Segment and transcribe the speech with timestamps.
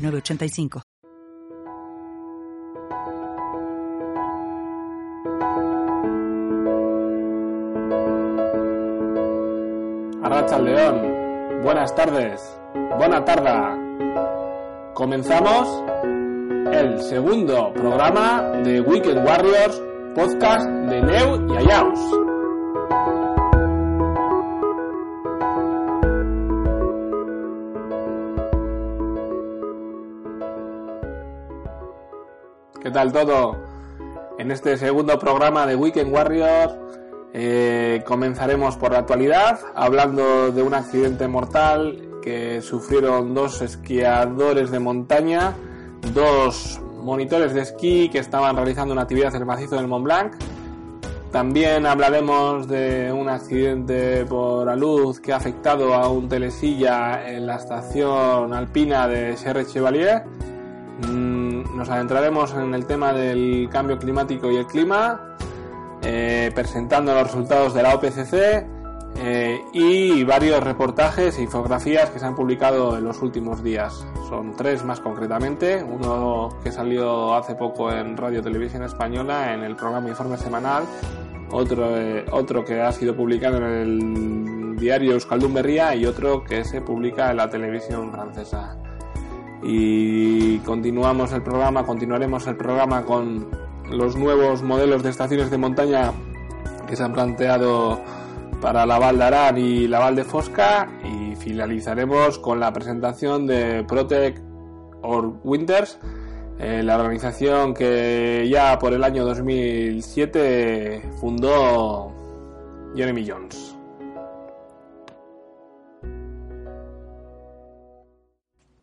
[0.00, 0.82] 906985.
[10.22, 12.60] Arracha León, buenas tardes,
[12.98, 13.76] buena tarda.
[14.94, 15.84] Comenzamos
[16.72, 19.82] el segundo programa de Weekend Warriors,
[20.14, 21.98] podcast de Neu y Ayaus.
[32.90, 33.56] ¿Qué tal todo?
[34.36, 36.74] En este segundo programa de Weekend Warriors
[37.32, 44.80] eh, comenzaremos por la actualidad, hablando de un accidente mortal que sufrieron dos esquiadores de
[44.80, 45.54] montaña,
[46.12, 50.32] dos monitores de esquí que estaban realizando una actividad en el macizo del Mont Blanc.
[51.30, 57.46] También hablaremos de un accidente por la luz que ha afectado a un telesilla en
[57.46, 60.24] la estación alpina de Serre Chevalier.
[61.08, 61.39] Mm,
[61.80, 65.34] Nos adentraremos en el tema del cambio climático y el clima,
[66.02, 68.66] eh, presentando los resultados de la OPCC
[69.16, 74.04] eh, y varios reportajes e infografías que se han publicado en los últimos días.
[74.28, 79.74] Son tres más concretamente, uno que salió hace poco en Radio Televisión Española en el
[79.74, 80.84] programa Informe Semanal,
[81.50, 86.62] otro, eh, otro que ha sido publicado en el diario Euskaldun Berria y otro que
[86.62, 88.76] se publica en la televisión francesa.
[89.62, 93.48] Y continuamos el programa, continuaremos el programa con
[93.90, 96.12] los nuevos modelos de estaciones de montaña
[96.88, 98.00] que se han planteado
[98.60, 103.46] para la Val de Aran y la Val de Fosca y finalizaremos con la presentación
[103.46, 104.38] de Protect
[105.02, 105.98] Or Winters,
[106.58, 112.12] eh, la organización que ya por el año 2007 fundó
[112.94, 113.69] Jeremy Jones.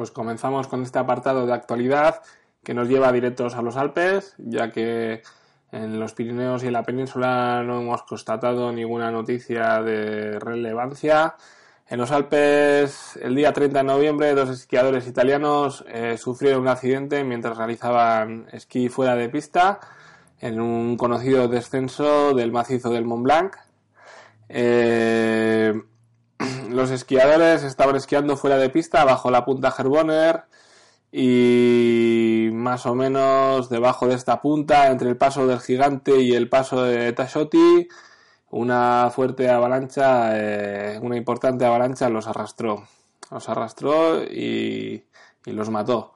[0.00, 2.22] Pues comenzamos con este apartado de actualidad
[2.64, 5.20] que nos lleva directos a los Alpes, ya que
[5.72, 11.34] en los Pirineos y en la península no hemos constatado ninguna noticia de relevancia.
[11.86, 17.22] En los Alpes, el día 30 de noviembre, dos esquiadores italianos eh, sufrieron un accidente
[17.22, 19.80] mientras realizaban esquí fuera de pista
[20.38, 23.54] en un conocido descenso del macizo del Mont Blanc.
[24.48, 25.74] Eh,
[26.70, 30.44] los esquiadores estaban esquiando fuera de pista bajo la punta Herboner
[31.12, 36.48] y más o menos debajo de esta punta, entre el paso del gigante y el
[36.48, 37.88] paso de Tashotti,
[38.50, 42.86] una fuerte avalancha, eh, una importante avalancha los arrastró.
[43.30, 45.04] Los arrastró y,
[45.46, 46.14] y los mató.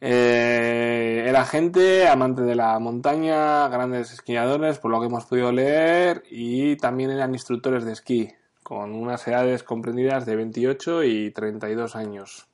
[0.00, 6.22] Eh, era gente amante de la montaña, grandes esquiadores, por lo que hemos podido leer,
[6.30, 8.32] y también eran instructores de esquí,
[8.66, 12.48] con unas edades comprendidas de 28 y 32 años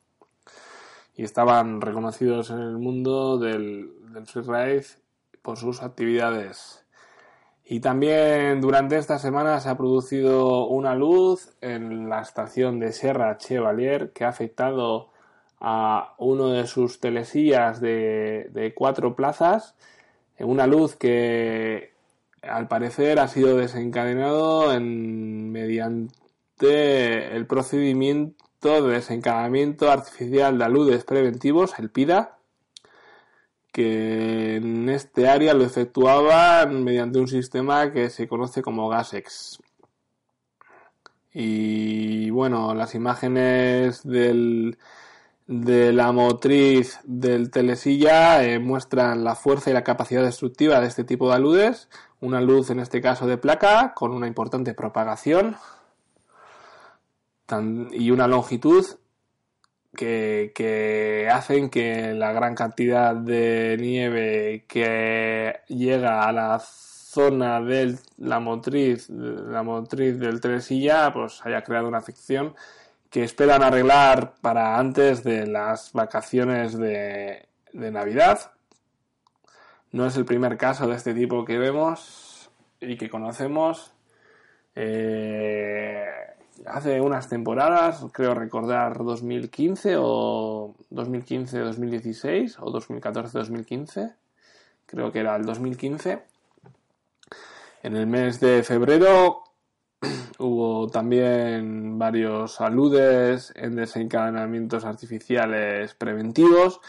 [1.17, 4.85] y estaban reconocidos en el mundo del, del freeride
[5.41, 6.85] por sus actividades.
[7.65, 13.39] Y también durante esta semana se ha producido una luz en la estación de Sierra
[13.39, 15.09] Chevalier que ha afectado
[15.61, 19.77] a uno de sus telesillas de, de cuatro plazas.
[20.39, 21.92] Una luz que
[22.43, 31.79] al parecer ha sido desencadenado en, mediante el procedimiento de desencadenamiento artificial de aludes preventivos,
[31.79, 32.39] el PIDA,
[33.73, 39.61] que en este área lo efectuaban mediante un sistema que se conoce como GASEX.
[41.33, 44.77] Y bueno, las imágenes de
[45.47, 51.29] la motriz del telesilla eh, muestran la fuerza y la capacidad destructiva de este tipo
[51.29, 51.89] de aludes.
[52.23, 55.57] Una luz en este caso de placa con una importante propagación
[57.91, 58.87] y una longitud
[59.93, 68.39] que, hacen que la gran cantidad de nieve que llega a la zona de la
[68.39, 72.55] motriz, la motriz del Teresilla, pues haya creado una afección
[73.11, 78.53] que esperan arreglar para antes de las vacaciones de, de Navidad.
[79.93, 82.51] No es el primer caso de este tipo que vemos
[82.81, 83.93] y que conocemos.
[84.75, 86.07] Eh,
[86.67, 94.15] hace unas temporadas, creo recordar 2015 o 2015-2016 o 2014-2015,
[94.87, 96.23] creo que era el 2015.
[97.83, 99.43] En el mes de febrero
[100.39, 106.81] hubo también varios aludes en desencadenamientos artificiales preventivos,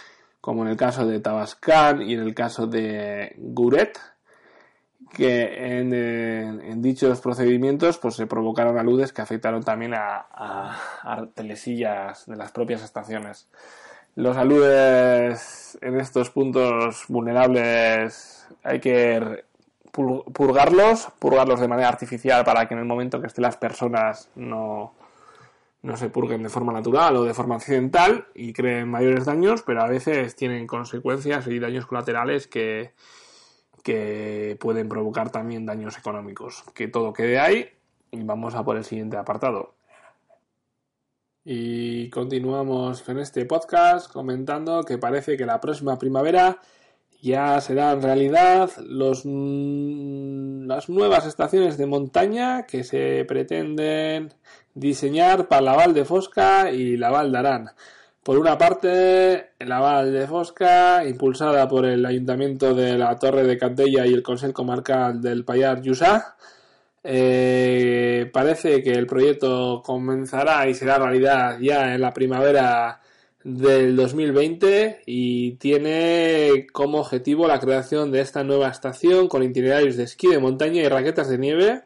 [0.43, 3.97] como en el caso de Tabascan y en el caso de Guret,
[5.13, 12.35] que en, dichos procedimientos pues se provocaron aludes que afectaron también a, a, telesillas de
[12.35, 13.47] las propias estaciones.
[14.15, 19.45] Los aludes en estos puntos vulnerables hay que
[19.93, 24.93] purgarlos, purgarlos de manera artificial para que en el momento que estén las personas no,
[25.83, 29.81] no se purguen de forma natural o de forma accidental y creen mayores daños, pero
[29.83, 32.93] a veces tienen consecuencias y daños colaterales que,
[33.83, 36.63] que pueden provocar también daños económicos.
[36.73, 37.69] Que todo quede ahí
[38.11, 39.75] y vamos a por el siguiente apartado.
[41.43, 46.61] Y continuamos en este podcast comentando que parece que la próxima primavera
[47.23, 54.33] ya serán realidad los, las nuevas estaciones de montaña que se pretenden
[54.73, 57.69] diseñar para la Val de Fosca y la Val de Arán.
[58.23, 63.57] Por una parte, la Val de Fosca, impulsada por el Ayuntamiento de la Torre de
[63.57, 66.35] Cantella y el Consejo Comarcal del Payar Yusá,
[67.05, 72.99] eh, parece que el proyecto comenzará y será realidad ya en la primavera
[73.43, 80.03] del 2020 y tiene como objetivo la creación de esta nueva estación con itinerarios de
[80.03, 81.83] esquí de montaña y raquetas de nieve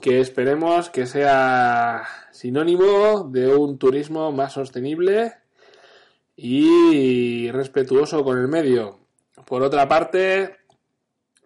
[0.00, 5.34] que esperemos que sea sinónimo de un turismo más sostenible
[6.36, 9.00] y respetuoso con el medio.
[9.44, 10.56] Por otra parte,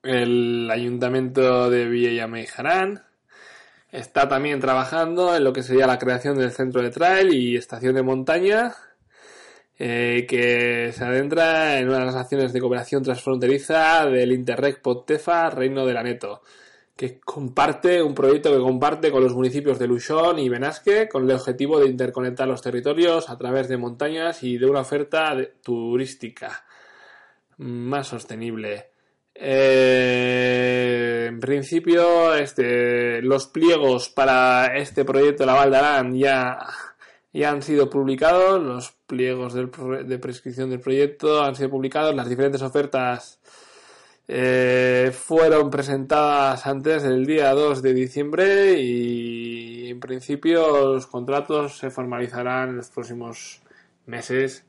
[0.03, 2.29] el ayuntamiento de Villa
[3.93, 7.95] está también trabajando en lo que sería la creación del centro de trail y estación
[7.95, 8.75] de montaña,
[9.79, 15.51] eh, que se adentra en una de las acciones de cooperación transfronteriza del Interreg Podtefa
[15.51, 16.43] Reino de la Neto
[16.97, 21.35] que comparte un proyecto que comparte con los municipios de Luchón y Benasque con el
[21.35, 26.65] objetivo de interconectar los territorios a través de montañas y de una oferta turística
[27.57, 28.92] más sostenible.
[29.35, 36.59] Eh, en principio, este, los pliegos para este proyecto de la Val ya,
[37.33, 42.63] ya han sido publicados, los pliegos de prescripción del proyecto han sido publicados, las diferentes
[42.63, 43.41] ofertas
[44.29, 51.91] eh, fueron presentadas antes del día 2 de diciembre y en principio los contratos se
[51.91, 53.63] formalizarán en los próximos
[54.07, 54.65] meses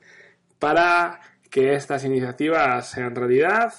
[0.60, 1.22] para
[1.52, 3.74] que estas iniciativas sean realidad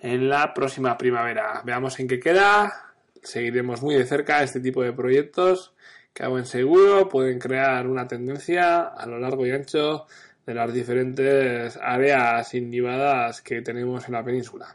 [0.00, 1.62] en la próxima primavera.
[1.64, 2.94] Veamos en qué queda.
[3.22, 5.74] Seguiremos muy de cerca este tipo de proyectos
[6.12, 10.06] que a buen seguro pueden crear una tendencia a lo largo y ancho
[10.46, 14.74] de las diferentes áreas inhibidas que tenemos en la península.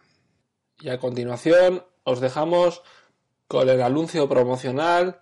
[0.79, 2.83] Y a continuación os dejamos
[3.47, 5.19] con el anuncio promocional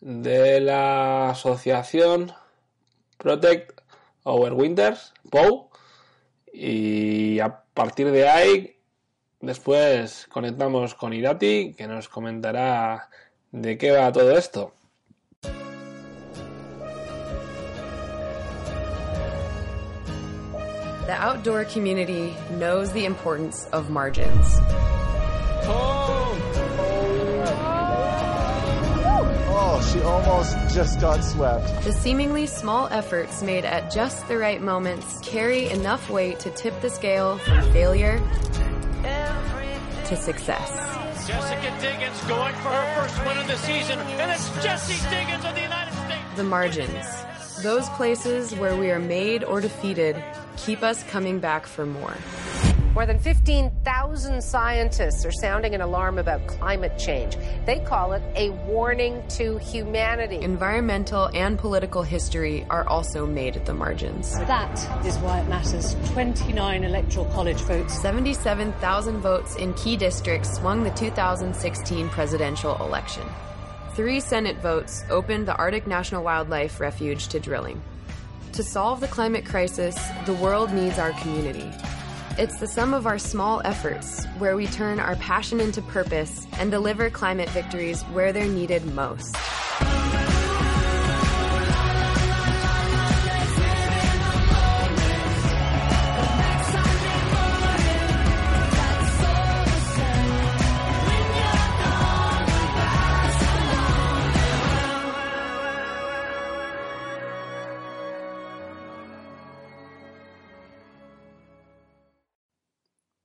[0.00, 2.32] de la asociación
[3.18, 3.80] Protect
[4.24, 5.70] Our Winters, POW.
[6.52, 8.76] Y a partir de ahí,
[9.42, 13.10] después conectamos con Irati, que nos comentará
[13.50, 14.72] de qué va todo esto.
[21.06, 24.46] The outdoor community knows the importance of margins.
[25.64, 26.38] Oh.
[29.48, 31.66] oh, she almost just got swept.
[31.82, 36.80] The seemingly small efforts made at just the right moments carry enough weight to tip
[36.80, 38.20] the scale from failure
[40.14, 40.70] to success.
[41.26, 45.54] Jessica Diggins going for her first win of the season, and it's Jessie Diggins of
[45.54, 46.36] the United States.
[46.36, 47.06] The margins.
[47.62, 50.22] Those places where we are made or defeated
[50.58, 52.14] keep us coming back for more.
[52.94, 57.38] More than 15,000 scientists are sounding an alarm about climate change.
[57.64, 60.42] They call it a warning to humanity.
[60.42, 64.38] Environmental and political history are also made at the margins.
[64.40, 65.96] That is why it matters.
[66.12, 67.98] 29 electoral college votes.
[67.98, 73.22] 77,000 votes in key districts swung the 2016 presidential election.
[73.94, 77.80] Three Senate votes opened the Arctic National Wildlife Refuge to drilling.
[78.52, 79.96] To solve the climate crisis,
[80.26, 81.72] the world needs our community.
[82.38, 86.70] It's the sum of our small efforts where we turn our passion into purpose and
[86.70, 89.36] deliver climate victories where they're needed most.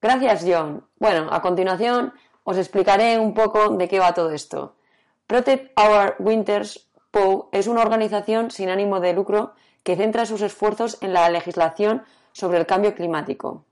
[0.07, 0.87] Gracias, John.
[0.99, 2.13] Bueno, a continuación
[2.45, 4.77] os explicaré un poco de qué va todo esto.
[5.27, 9.51] Protect Our Winters POW es una organización sin ánimo de lucro
[9.83, 13.65] que centra sus esfuerzos en la legislación sobre el cambio climático.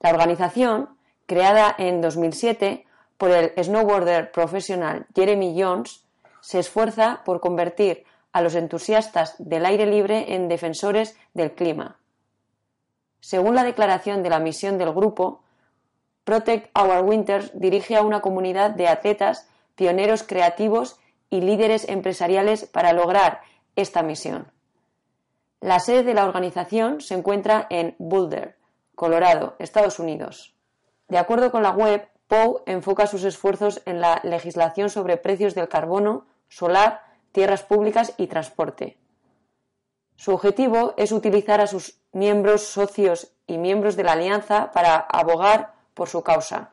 [0.00, 0.88] La organización,
[1.26, 2.84] creada en 2007
[3.16, 6.02] por el snowboarder profesional Jeremy Jones,
[6.40, 11.98] se esfuerza por convertir a los entusiastas del aire libre en defensores del clima.
[13.26, 15.40] Según la declaración de la misión del grupo,
[16.22, 22.92] Protect Our Winters dirige a una comunidad de atletas, pioneros creativos y líderes empresariales para
[22.92, 23.40] lograr
[23.74, 24.52] esta misión.
[25.60, 28.58] La sede de la organización se encuentra en Boulder,
[28.94, 30.54] Colorado, Estados Unidos.
[31.08, 35.68] De acuerdo con la web, Poe enfoca sus esfuerzos en la legislación sobre precios del
[35.68, 37.02] carbono, solar,
[37.32, 38.98] tierras públicas y transporte.
[40.14, 45.74] Su objetivo es utilizar a sus miembros, socios y miembros de la alianza para abogar
[45.92, 46.72] por su causa.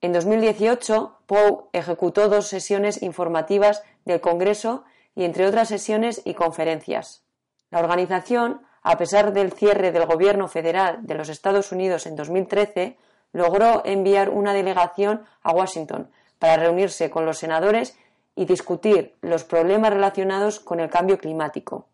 [0.00, 4.84] En 2018, Poe ejecutó dos sesiones informativas del Congreso
[5.16, 7.24] y entre otras sesiones y conferencias.
[7.70, 12.96] La organización, a pesar del cierre del gobierno federal de los Estados Unidos en 2013,
[13.32, 17.96] logró enviar una delegación a Washington para reunirse con los senadores
[18.36, 21.86] y discutir los problemas relacionados con el cambio climático.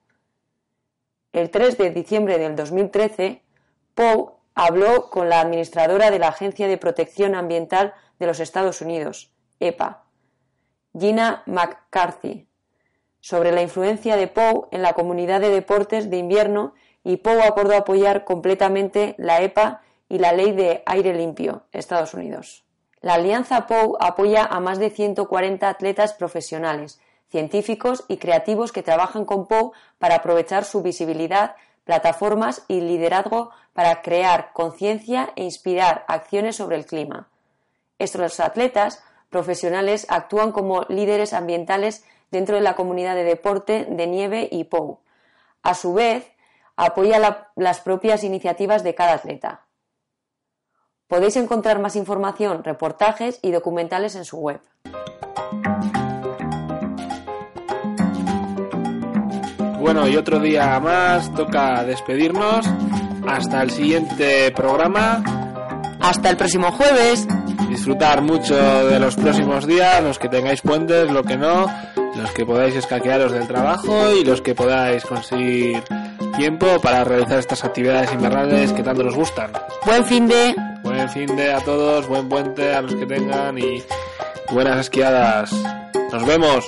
[1.39, 3.45] El 3 de diciembre del 2013,
[3.95, 9.31] Poe habló con la administradora de la Agencia de Protección Ambiental de los Estados Unidos,
[9.61, 10.03] EPA,
[10.99, 12.49] Gina McCarthy,
[13.21, 17.77] sobre la influencia de Poe en la comunidad de deportes de invierno y Poe acordó
[17.77, 22.65] apoyar completamente la EPA y la Ley de Aire Limpio, Estados Unidos.
[23.01, 29.25] La Alianza Poe apoya a más de 140 atletas profesionales, científicos y creativos que trabajan
[29.25, 36.57] con Poe para aprovechar su visibilidad plataformas y liderazgo para crear conciencia e inspirar acciones
[36.57, 37.29] sobre el clima.
[37.99, 44.49] Estos atletas profesionales actúan como líderes ambientales dentro de la comunidad de deporte de nieve
[44.53, 44.99] y POU.
[45.63, 46.31] A su vez,
[46.77, 49.65] apoya las propias iniciativas de cada atleta.
[51.07, 54.61] Podéis encontrar más información, reportajes y documentales en su web.
[59.91, 62.67] Bueno, y otro día más toca despedirnos.
[63.27, 65.25] Hasta el siguiente programa.
[65.99, 67.27] Hasta el próximo jueves.
[67.71, 71.73] Disfrutar mucho de los próximos días, los que tengáis puentes, lo que no,
[72.17, 75.83] los que podáis escaquearos del trabajo y los que podáis conseguir
[76.37, 79.53] tiempo para realizar estas actividades invernales que tanto nos gustan.
[79.87, 80.55] Buen fin de.
[80.83, 83.83] Buen fin de a todos, buen puente a los que tengan y
[84.51, 85.51] buenas esquiadas.
[86.13, 86.67] Nos vemos.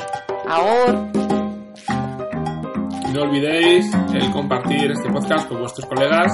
[0.48, 1.39] Ahora.
[3.12, 6.30] No olvidéis el compartir este podcast con vuestros colegas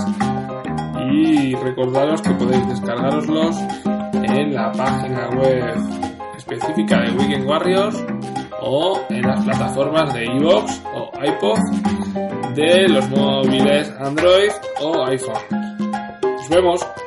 [1.10, 3.56] y recordaros que podéis descargaroslos
[4.12, 5.74] en la página web
[6.36, 8.04] específica de Weekend Warriors
[8.60, 11.58] o en las plataformas de iVoox o iPod
[12.54, 15.80] de los móviles Android o iPhone.
[16.22, 17.05] Nos vemos.